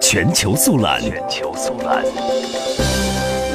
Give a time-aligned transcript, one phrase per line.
[0.00, 2.04] 全球速览，全球速览，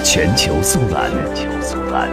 [0.04, 2.10] 全球速览，全球速览。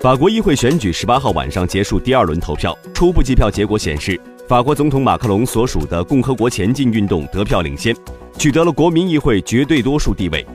[0.00, 7.94] 法国议会选举十八号晚上结束第二轮投票，初步计票结果显示，法国总统马克龙所属的共和国前进运动得票领先，
[8.38, 10.46] 取得了国民议会绝对多数地位。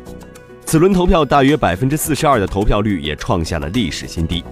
[0.66, 4.44] 此轮投票大约百分之四十二的投票率也创下了历史新低。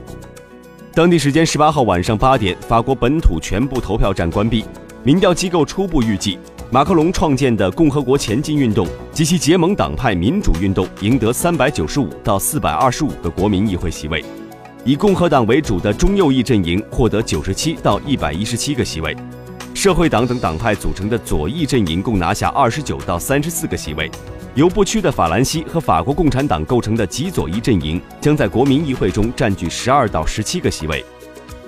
[0.94, 4.66] 当地时间十八号晚上八点，法国本土全部投票站关闭。
[5.02, 6.38] 民调机构初步预计，
[6.70, 14.24] 马克龙创建的共和国前进运动及其结盟党派民主运动赢得三百九十五到四百二十五个国民议会席位，
[14.84, 19.16] 以共和党为主的中右翼阵营获得九十七到一百一十七个席位，
[19.74, 24.12] 社会党等党派组成的左翼阵营共拿下二十九到三十四个席位。
[24.54, 31.06] 由不屈的法兰西和法国共产党构成的极左翼阵营将在国民议会中占据十二到十七个席位，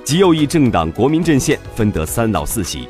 [0.04, 2.90] 极右翼政党国民阵线分得三到四席。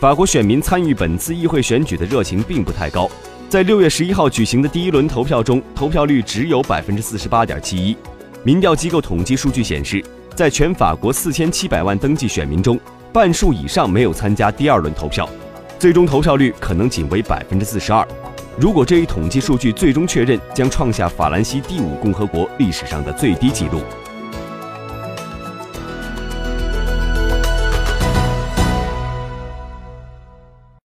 [0.00, 3.10] 法国选民参与本次议会选举的热情并不太高，
[3.48, 7.96] 在六月十一号举行的第一轮投票中，投票率只有百分之四十八点七一。
[8.44, 10.00] 民调机构统计数据显示，
[10.36, 12.78] 在全法国四千七百万登记选民中，
[13.12, 15.28] 半数以上没有参加第二轮投票，
[15.80, 18.06] 最终投票率可能仅为百分之四十二。
[18.56, 23.80] 如果这一统计数据最终确认，将创下法兰西第五共和国历史上的最低纪录。